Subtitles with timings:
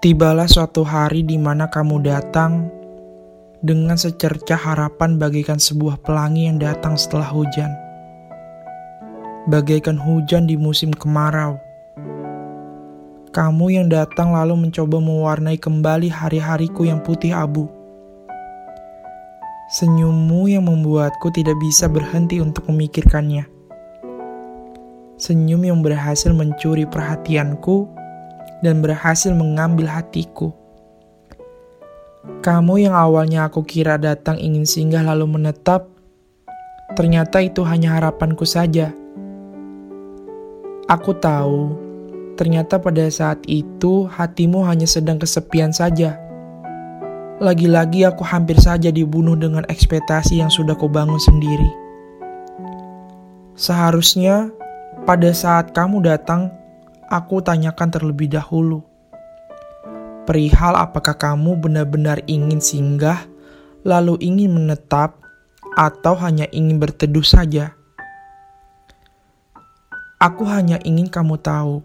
[0.00, 2.66] Tibalah suatu hari di mana kamu datang
[3.62, 7.70] dengan secercah harapan bagaikan sebuah pelangi yang datang setelah hujan.
[9.46, 11.54] Bagaikan hujan di musim kemarau.
[13.30, 17.70] Kamu yang datang lalu mencoba mewarnai kembali hari-hariku yang putih abu.
[19.78, 23.59] Senyummu yang membuatku tidak bisa berhenti untuk memikirkannya.
[25.20, 27.84] Senyum yang berhasil mencuri perhatianku
[28.64, 30.56] dan berhasil mengambil hatiku.
[32.40, 35.92] Kamu yang awalnya aku kira datang ingin singgah lalu menetap,
[36.96, 38.96] ternyata itu hanya harapanku saja.
[40.88, 41.76] Aku tahu,
[42.40, 46.16] ternyata pada saat itu hatimu hanya sedang kesepian saja.
[47.44, 51.68] Lagi-lagi aku hampir saja dibunuh dengan ekspektasi yang sudah kau bangun sendiri.
[53.52, 54.48] Seharusnya
[55.08, 56.52] pada saat kamu datang,
[57.08, 58.84] aku tanyakan terlebih dahulu.
[60.28, 63.24] Perihal apakah kamu benar-benar ingin singgah,
[63.82, 65.16] lalu ingin menetap,
[65.74, 67.72] atau hanya ingin berteduh saja.
[70.20, 71.80] Aku hanya ingin kamu tahu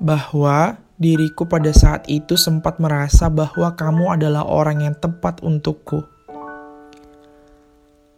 [0.00, 6.00] bahwa diriku pada saat itu sempat merasa bahwa kamu adalah orang yang tepat untukku.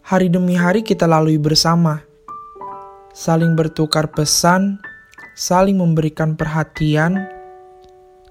[0.06, 2.06] Hari demi hari kita lalui bersama,
[3.12, 4.80] saling bertukar pesan,
[5.36, 7.28] saling memberikan perhatian,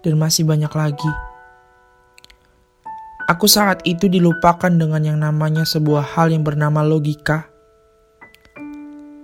[0.01, 1.11] dan masih banyak lagi.
[3.29, 7.47] Aku saat itu dilupakan dengan yang namanya sebuah hal yang bernama logika.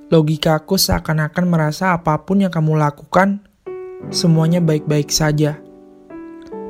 [0.07, 3.43] Logikaku seakan-akan merasa apa pun yang kamu lakukan,
[4.07, 5.59] semuanya baik-baik saja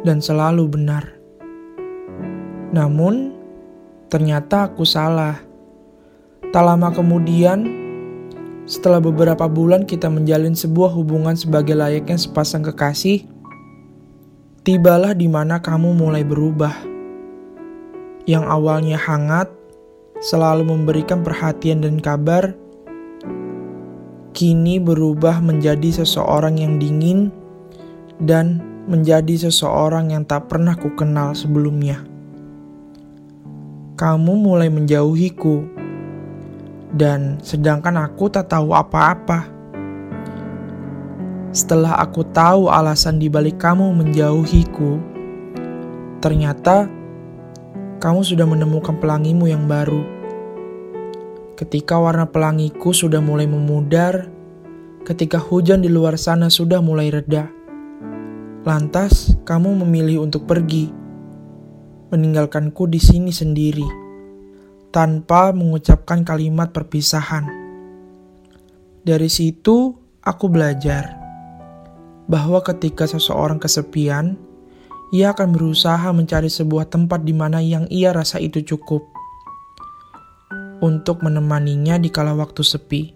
[0.02, 1.13] dan selalu benar.
[2.73, 3.35] Namun,
[4.09, 5.38] ternyata aku salah.
[6.49, 7.86] Tak lama kemudian,
[8.67, 13.23] setelah beberapa bulan kita menjalin sebuah hubungan sebagai layaknya sepasang kekasih,
[14.67, 16.75] tibalah di mana kamu mulai berubah.
[18.27, 19.47] Yang awalnya hangat,
[20.19, 22.52] selalu memberikan perhatian dan kabar,
[24.36, 27.31] kini berubah menjadi seseorang yang dingin
[28.19, 28.59] dan
[28.92, 32.03] menjadi seseorang yang tak pernah ku kenal sebelumnya.
[33.95, 35.86] Kamu mulai menjauhiku
[36.97, 39.45] dan sedangkan aku tak tahu apa-apa.
[41.53, 44.99] Setelah aku tahu alasan dibalik kamu menjauhiku,
[46.19, 46.89] ternyata
[48.02, 50.02] kamu sudah menemukan pelangimu yang baru.
[51.57, 54.30] Ketika warna pelangiku sudah mulai memudar,
[55.05, 57.49] ketika hujan di luar sana sudah mulai reda,
[58.61, 60.93] lantas kamu memilih untuk pergi,
[62.13, 64.06] meninggalkanku di sini sendiri
[64.97, 67.45] tanpa mengucapkan kalimat perpisahan.
[69.05, 69.93] Dari situ,
[70.25, 71.21] aku belajar
[72.25, 74.41] bahwa ketika seseorang kesepian,
[75.13, 79.05] ia akan berusaha mencari sebuah tempat di mana yang ia rasa itu cukup
[80.81, 83.13] untuk menemaninya di kala waktu sepi.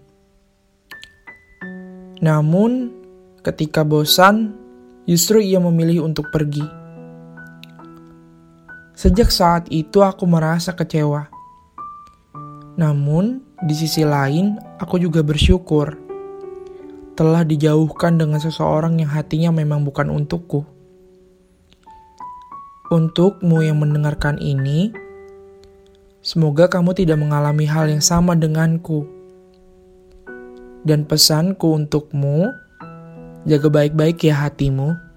[2.22, 2.94] Namun,
[3.42, 4.54] ketika bosan,
[5.02, 6.62] justru ia memilih untuk pergi.
[8.94, 11.31] Sejak saat itu, aku merasa kecewa
[12.82, 15.94] namun, di sisi lain, aku juga bersyukur
[17.14, 20.66] telah dijauhkan dengan seseorang yang hatinya memang bukan untukku.
[22.90, 24.90] Untukmu yang mendengarkan ini,
[26.26, 29.06] semoga kamu tidak mengalami hal yang sama denganku.
[30.82, 32.50] Dan pesanku untukmu,
[33.46, 35.11] jaga baik-baik ya hatimu.